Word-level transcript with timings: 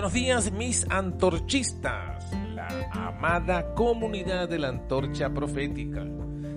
buenos 0.00 0.14
días 0.14 0.50
mis 0.52 0.86
antorchistas, 0.88 2.32
la 2.54 2.68
amada 2.90 3.74
comunidad 3.74 4.48
de 4.48 4.58
la 4.58 4.68
antorcha 4.68 5.28
profética. 5.28 6.06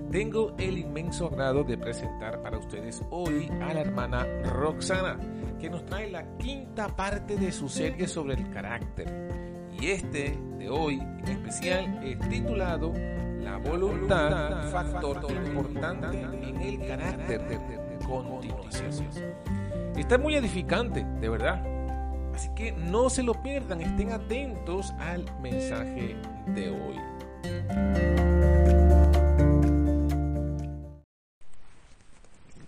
Tengo 0.10 0.56
el 0.58 0.78
inmenso 0.78 1.28
agrado 1.28 1.66
de 1.66 1.78
presentar 1.78 2.42
para 2.42 2.58
ustedes 2.58 3.04
hoy 3.10 3.52
a 3.62 3.74
la 3.74 3.82
hermana 3.82 4.26
Roxana, 4.46 5.20
que 5.60 5.70
nos 5.70 5.86
trae 5.86 6.10
la 6.10 6.38
quinta 6.38 6.88
parte 6.88 7.36
de 7.36 7.52
su 7.52 7.68
serie 7.68 8.08
sobre 8.08 8.36
el 8.36 8.50
carácter. 8.50 9.12
Y 9.78 9.88
este 9.88 10.40
de 10.58 10.70
hoy 10.70 11.02
en 11.02 11.28
especial 11.28 12.00
es 12.02 12.18
titulado 12.30 12.94
La 13.42 13.58
voluntad, 13.58 14.72
factor 14.72 15.20
importante 15.30 16.22
en 16.22 16.62
el 16.62 16.88
carácter 16.88 17.46
de 17.46 18.06
continuación. 18.06 19.10
Está 19.98 20.18
muy 20.18 20.36
edificante, 20.36 21.06
de 21.20 21.28
verdad 21.28 21.74
Así 22.34 22.50
que 22.56 22.72
no 22.72 23.10
se 23.10 23.22
lo 23.22 23.42
pierdan, 23.44 23.82
estén 23.82 24.12
atentos 24.12 24.92
al 25.00 25.40
mensaje 25.40 26.16
de 26.48 26.70
hoy. 26.70 27.00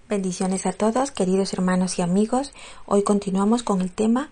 Bendiciones 0.07 0.67
a 0.67 0.71
todos, 0.71 1.09
queridos 1.09 1.51
hermanos 1.53 1.97
y 1.97 2.03
amigos. 2.03 2.53
Hoy 2.85 3.03
continuamos 3.03 3.63
con 3.63 3.81
el 3.81 3.91
tema 3.91 4.29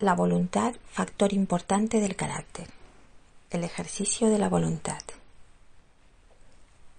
La 0.00 0.14
voluntad, 0.14 0.74
factor 0.90 1.32
importante 1.32 2.00
del 2.00 2.16
carácter. 2.16 2.66
El 3.50 3.62
ejercicio 3.62 4.28
de 4.30 4.38
la 4.38 4.48
voluntad. 4.48 4.98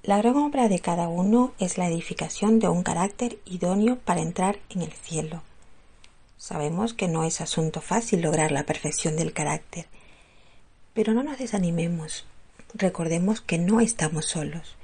La 0.03 0.17
gran 0.19 0.37
obra 0.37 0.69
de 0.69 0.79
cada 0.79 1.09
uno 1.09 1.51
es 1.59 1.77
la 1.77 1.87
edificación 1.87 2.59
de 2.59 2.69
un 2.69 2.81
carácter 2.81 3.39
idóneo 3.45 3.97
para 3.99 4.21
entrar 4.21 4.59
en 4.69 4.81
el 4.81 4.93
cielo 4.93 5.43
Sabemos 6.39 6.93
que 6.93 7.09
no 7.09 7.25
es 7.25 7.41
asunto 7.41 7.81
fácil 7.81 8.21
lograr 8.21 8.53
la 8.53 8.63
perfección 8.63 9.17
del 9.17 9.33
carácter, 9.33 9.87
pero 10.93 11.13
no 11.13 11.21
nos 11.21 11.37
desanimemos. 11.37 12.25
Recordemos 12.73 13.41
que 13.41 13.57
no 13.57 13.81
estamos 13.81 14.27
solos. 14.27 14.77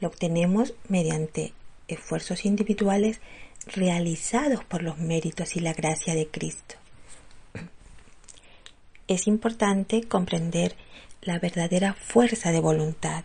Lo 0.00 0.08
obtenemos 0.08 0.74
mediante 0.88 1.52
esfuerzos 1.86 2.44
individuales 2.44 3.20
realizados 3.66 4.64
por 4.64 4.82
los 4.82 4.98
méritos 4.98 5.54
y 5.54 5.60
la 5.60 5.74
gracia 5.74 6.16
de 6.16 6.26
Cristo. 6.26 6.74
Es 9.06 9.28
importante 9.28 10.02
comprender 10.02 10.74
la 11.22 11.38
verdadera 11.38 11.94
fuerza 11.94 12.50
de 12.50 12.60
voluntad. 12.60 13.22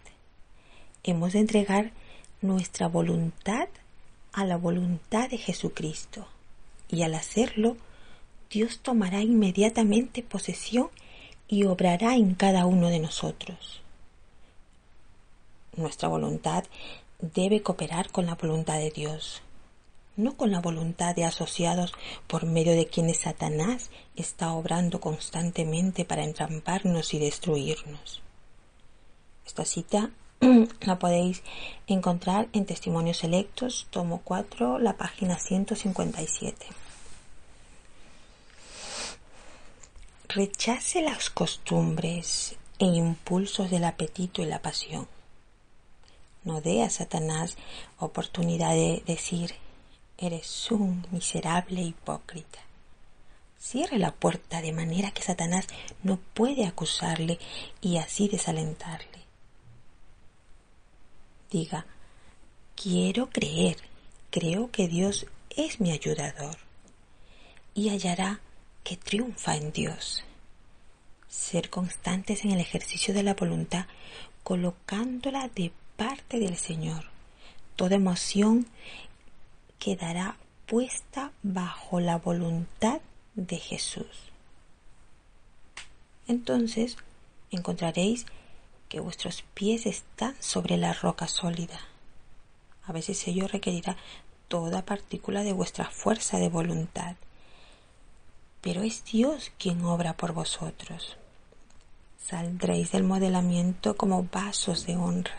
Hemos 1.04 1.34
de 1.34 1.40
entregar 1.40 1.94
nuestra 2.44 2.88
voluntad 2.88 3.70
a 4.34 4.46
la 4.46 4.56
voluntad 4.56 5.32
de 5.32 5.40
Jesucristo 5.40 6.28
y 6.90 7.04
al 7.04 7.16
hacerlo, 7.16 7.78
Dios 8.50 8.80
tomará 8.80 9.22
inmediatamente 9.22 10.24
posesión 10.24 10.90
y 11.48 11.66
obrará 11.66 12.16
en 12.16 12.36
cada 12.36 12.66
uno 12.66 12.90
de 12.90 13.00
nosotros. 13.00 13.82
Nuestra 15.76 16.08
voluntad 16.08 16.64
debe 17.20 17.62
cooperar 17.62 18.12
con 18.12 18.26
la 18.26 18.36
voluntad 18.36 18.78
de 18.78 18.92
Dios, 18.92 19.42
no 20.16 20.38
con 20.38 20.52
la 20.52 20.62
voluntad 20.62 21.16
de 21.16 21.26
asociados 21.26 21.94
por 22.28 22.46
medio 22.46 22.74
de 22.74 22.88
quienes 22.88 23.20
Satanás 23.22 23.90
está 24.16 24.54
obrando 24.54 25.02
constantemente 25.02 26.06
para 26.06 26.24
entramparnos 26.24 27.14
y 27.14 27.20
destruirnos. 27.20 28.22
Esta 29.46 29.66
cita 29.66 30.12
la 30.82 31.00
podéis 31.00 31.42
encontrar 31.88 32.48
en 32.54 32.66
Testimonios 32.66 33.18
Selectos, 33.18 33.88
tomo 33.90 34.22
4, 34.24 34.80
la 34.80 34.94
página 34.98 35.38
157. 35.40 36.68
Rechace 40.28 41.02
las 41.02 41.30
costumbres 41.30 42.56
e 42.80 42.86
impulsos 42.86 43.72
del 43.72 43.86
apetito 43.86 44.42
y 44.42 44.46
la 44.46 44.62
pasión. 44.62 45.08
No 46.44 46.62
dé 46.62 46.84
a 46.84 46.90
Satanás 46.90 47.58
oportunidad 47.98 48.72
de 48.72 49.02
decir, 49.08 49.56
eres 50.18 50.70
un 50.72 51.06
miserable 51.12 51.82
hipócrita. 51.82 52.60
Cierre 53.60 53.98
la 53.98 54.12
puerta 54.12 54.62
de 54.62 54.74
manera 54.74 55.12
que 55.12 55.24
Satanás 55.24 55.68
no 56.04 56.20
puede 56.36 56.66
acusarle 56.66 57.40
y 57.82 57.98
así 57.98 58.28
desalentarle. 58.28 59.25
Diga, 61.56 61.86
quiero 62.76 63.30
creer, 63.30 63.78
creo 64.30 64.72
que 64.72 64.90
Dios 64.90 65.26
es 65.50 65.80
mi 65.80 65.94
ayudador 65.94 66.58
y 67.74 67.92
hallará 67.92 68.42
que 68.84 68.98
triunfa 68.98 69.56
en 69.56 69.72
Dios. 69.72 70.26
Ser 71.30 71.70
constantes 71.70 72.44
en 72.44 72.52
el 72.52 72.60
ejercicio 72.60 73.14
de 73.14 73.24
la 73.24 73.36
voluntad, 73.36 73.86
colocándola 74.44 75.48
de 75.48 75.72
parte 75.96 76.40
del 76.40 76.58
Señor. 76.58 77.06
Toda 77.78 77.96
emoción 77.96 78.68
quedará 79.80 80.36
puesta 80.66 81.32
bajo 81.42 82.02
la 82.02 82.18
voluntad 82.18 83.00
de 83.36 83.56
Jesús. 83.60 84.34
Entonces 86.28 86.98
encontraréis 87.50 88.26
que 88.96 89.02
vuestros 89.02 89.44
pies 89.54 89.86
están 89.86 90.34
sobre 90.40 90.78
la 90.78 90.94
roca 90.94 91.28
sólida. 91.28 91.82
A 92.86 92.94
veces 92.94 93.28
ello 93.28 93.46
requerirá 93.46 93.98
toda 94.48 94.86
partícula 94.86 95.44
de 95.44 95.52
vuestra 95.52 95.92
fuerza 95.92 96.40
de 96.40 96.48
voluntad 96.48 97.18
pero 98.66 98.82
es 98.82 99.06
Dios 99.06 99.52
quien 99.60 99.86
obra 99.86 100.18
por 100.18 100.34
vosotros. 100.34 101.18
Saldréis 102.18 102.92
del 102.92 103.04
modelamiento 103.04 103.96
como 103.96 104.24
vasos 104.24 104.88
de 104.88 104.96
honra. 104.96 105.38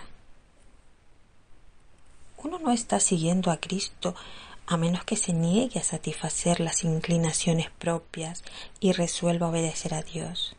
Uno 2.37 2.61
no 2.61 2.71
está 2.71 3.01
siguiendo 3.01 3.51
a 3.51 3.57
Cristo 3.57 4.15
a 4.69 4.77
menos 4.77 5.03
que 5.03 5.17
se 5.17 5.33
niegue 5.33 5.81
a 5.81 5.83
satisfacer 5.83 6.61
las 6.61 6.85
inclinaciones 6.85 7.69
propias 7.81 8.45
y 8.79 8.93
resuelva 8.93 9.49
obedecer 9.49 9.95
a 9.95 10.03
Dios. 10.03 10.55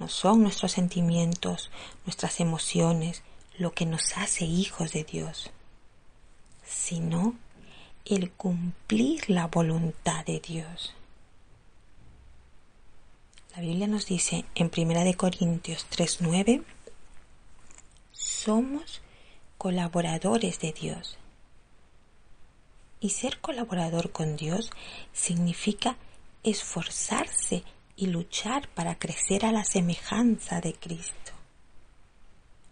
No 0.00 0.08
son 0.08 0.42
nuestros 0.42 0.72
sentimientos, 0.72 1.70
nuestras 2.06 2.40
emociones, 2.40 3.22
lo 3.58 3.72
que 3.72 3.84
nos 3.84 4.16
hace 4.16 4.46
hijos 4.46 4.92
de 4.92 5.04
Dios, 5.04 5.50
sino 6.64 7.34
el 8.06 8.30
cumplir 8.30 9.28
la 9.28 9.46
voluntad 9.46 10.24
de 10.24 10.40
Dios. 10.40 10.94
La 13.54 13.60
Biblia 13.60 13.86
nos 13.86 14.06
dice 14.06 14.46
en 14.54 14.70
1 14.70 15.16
Corintios 15.18 15.86
3:9, 15.90 16.64
somos 18.12 19.02
colaboradores 19.58 20.60
de 20.60 20.72
Dios. 20.72 21.18
Y 23.00 23.10
ser 23.10 23.38
colaborador 23.40 24.12
con 24.12 24.36
Dios 24.36 24.70
significa 25.12 25.98
esforzarse 26.42 27.64
y 28.00 28.06
luchar 28.06 28.66
para 28.68 28.98
crecer 28.98 29.44
a 29.44 29.52
la 29.52 29.62
semejanza 29.62 30.62
de 30.62 30.72
Cristo. 30.72 31.32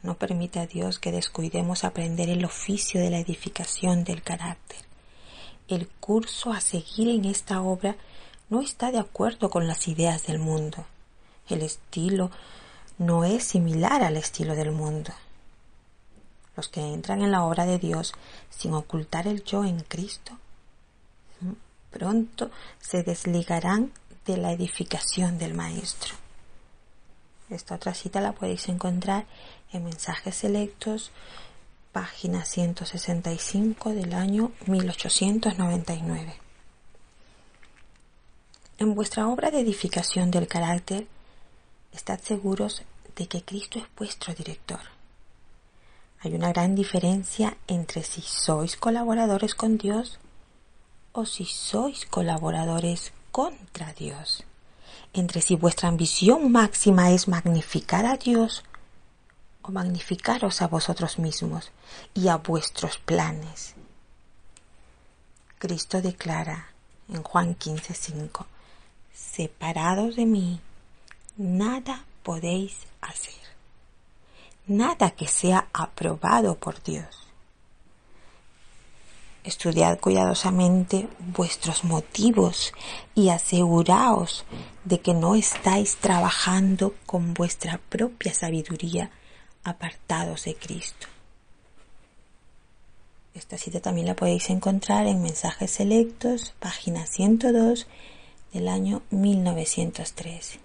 No 0.02 0.14
permita 0.14 0.62
a 0.62 0.66
Dios 0.66 0.98
que 0.98 1.12
descuidemos 1.12 1.84
aprender 1.84 2.30
el 2.30 2.46
oficio 2.46 2.98
de 2.98 3.10
la 3.10 3.18
edificación 3.18 4.04
del 4.04 4.22
carácter. 4.22 4.78
El 5.68 5.86
curso 5.86 6.50
a 6.50 6.62
seguir 6.62 7.08
en 7.08 7.26
esta 7.26 7.60
obra 7.60 7.96
no 8.48 8.62
está 8.62 8.90
de 8.90 9.00
acuerdo 9.00 9.50
con 9.50 9.68
las 9.68 9.86
ideas 9.86 10.26
del 10.26 10.38
mundo. 10.38 10.86
El 11.46 11.60
estilo 11.60 12.30
no 12.96 13.24
es 13.24 13.44
similar 13.44 14.02
al 14.02 14.16
estilo 14.16 14.54
del 14.54 14.72
mundo. 14.72 15.12
Los 16.56 16.68
que 16.68 16.80
entran 16.80 17.20
en 17.20 17.32
la 17.32 17.44
obra 17.44 17.66
de 17.66 17.78
Dios 17.78 18.14
sin 18.48 18.72
ocultar 18.72 19.28
el 19.28 19.44
yo 19.44 19.66
en 19.66 19.80
Cristo, 19.80 20.38
pronto 21.90 22.50
se 22.80 23.02
desligarán 23.02 23.92
de 24.28 24.36
la 24.36 24.52
edificación 24.52 25.38
del 25.38 25.54
Maestro. 25.54 26.14
Esta 27.48 27.76
otra 27.76 27.94
cita 27.94 28.20
la 28.20 28.32
podéis 28.32 28.68
encontrar 28.68 29.24
en 29.72 29.84
Mensajes 29.84 30.36
Selectos, 30.36 31.12
página 31.92 32.44
165 32.44 33.90
del 33.94 34.12
año 34.12 34.52
1899. 34.66 36.34
En 38.78 38.94
vuestra 38.94 39.28
obra 39.28 39.50
de 39.50 39.60
edificación 39.60 40.30
del 40.30 40.46
carácter, 40.46 41.06
estad 41.92 42.20
seguros 42.20 42.82
de 43.16 43.28
que 43.28 43.42
Cristo 43.42 43.78
es 43.78 43.86
vuestro 43.96 44.34
director. 44.34 44.80
Hay 46.20 46.34
una 46.34 46.52
gran 46.52 46.74
diferencia 46.74 47.56
entre 47.66 48.02
si 48.02 48.20
sois 48.20 48.76
colaboradores 48.76 49.54
con 49.54 49.78
Dios 49.78 50.18
o 51.12 51.24
si 51.24 51.46
sois 51.46 52.04
colaboradores 52.04 53.12
contra 53.38 53.92
Dios. 53.92 54.42
Entre 55.12 55.40
si 55.42 55.54
vuestra 55.54 55.88
ambición 55.88 56.50
máxima 56.50 57.12
es 57.12 57.28
magnificar 57.28 58.04
a 58.04 58.16
Dios 58.16 58.64
o 59.62 59.70
magnificaros 59.70 60.60
a 60.60 60.66
vosotros 60.66 61.20
mismos 61.20 61.70
y 62.14 62.26
a 62.26 62.38
vuestros 62.38 62.98
planes. 62.98 63.76
Cristo 65.60 66.02
declara 66.02 66.72
en 67.08 67.22
Juan 67.22 67.54
15:5 67.54 68.46
separados 69.14 70.16
de 70.16 70.26
mí, 70.26 70.60
nada 71.36 72.04
podéis 72.24 72.88
hacer. 73.00 73.44
Nada 74.66 75.12
que 75.12 75.28
sea 75.28 75.68
aprobado 75.72 76.56
por 76.56 76.82
Dios. 76.82 77.27
Estudiad 79.44 79.98
cuidadosamente 79.98 81.08
vuestros 81.18 81.84
motivos 81.84 82.72
y 83.14 83.30
aseguraos 83.30 84.44
de 84.84 85.00
que 85.00 85.14
no 85.14 85.34
estáis 85.34 85.96
trabajando 85.96 86.94
con 87.06 87.34
vuestra 87.34 87.80
propia 87.88 88.34
sabiduría 88.34 89.10
apartados 89.64 90.44
de 90.44 90.54
Cristo. 90.54 91.06
Esta 93.34 93.56
cita 93.56 93.80
también 93.80 94.06
la 94.06 94.16
podéis 94.16 94.50
encontrar 94.50 95.06
en 95.06 95.22
Mensajes 95.22 95.70
Selectos, 95.70 96.54
página 96.58 97.06
102 97.06 97.86
del 98.52 98.68
año 98.68 99.02
1913. 99.10 100.60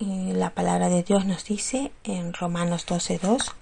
la 0.00 0.54
palabra 0.54 0.88
de 0.88 1.02
Dios 1.02 1.26
nos 1.26 1.44
dice 1.44 1.92
en 2.04 2.32
Romanos 2.32 2.86
12.2 2.86 3.52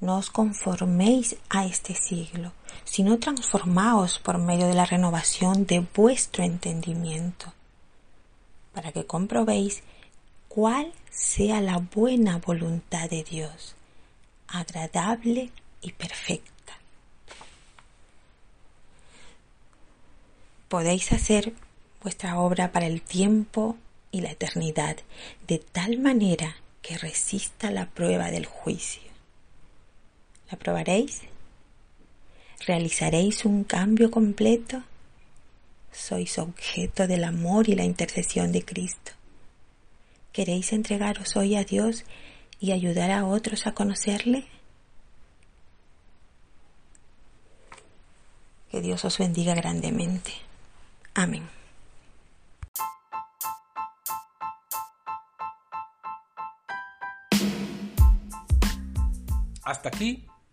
no 0.00 0.16
os 0.16 0.30
conforméis 0.30 1.36
a 1.50 1.66
este 1.66 1.94
siglo, 1.94 2.52
sino 2.84 3.18
transformaos 3.18 4.18
por 4.18 4.38
medio 4.38 4.66
de 4.66 4.74
la 4.74 4.86
renovación 4.86 5.66
de 5.66 5.86
vuestro 5.94 6.42
entendimiento, 6.42 7.52
para 8.72 8.92
que 8.92 9.04
comprobéis 9.04 9.82
cuál 10.48 10.92
sea 11.10 11.60
la 11.60 11.76
buena 11.76 12.38
voluntad 12.38 13.10
de 13.10 13.22
Dios, 13.22 13.74
agradable 14.48 15.50
y 15.82 15.92
perfecta. 15.92 16.50
Podéis 20.68 21.12
hacer 21.12 21.52
vuestra 22.02 22.38
obra 22.38 22.72
para 22.72 22.86
el 22.86 23.02
tiempo 23.02 23.76
y 24.12 24.22
la 24.22 24.30
eternidad 24.30 24.96
de 25.46 25.58
tal 25.58 25.98
manera 25.98 26.56
que 26.80 26.96
resista 26.96 27.70
la 27.70 27.86
prueba 27.86 28.30
del 28.30 28.46
juicio 28.46 29.09
¿La 30.50 30.58
probaréis? 30.58 31.22
¿Realizaréis 32.66 33.44
un 33.44 33.62
cambio 33.64 34.10
completo? 34.10 34.82
Sois 35.92 36.38
objeto 36.38 37.06
del 37.06 37.24
amor 37.24 37.68
y 37.68 37.74
la 37.74 37.84
intercesión 37.84 38.50
de 38.50 38.64
Cristo. 38.64 39.12
¿Queréis 40.32 40.72
entregaros 40.72 41.36
hoy 41.36 41.56
a 41.56 41.64
Dios 41.64 42.04
y 42.58 42.72
ayudar 42.72 43.10
a 43.12 43.24
otros 43.24 43.66
a 43.66 43.74
conocerle? 43.74 44.44
Que 48.70 48.80
Dios 48.80 49.04
os 49.04 49.18
bendiga 49.18 49.54
grandemente. 49.54 50.32
Amén. 51.14 51.48
Hasta 59.64 59.88
aquí 59.88 60.24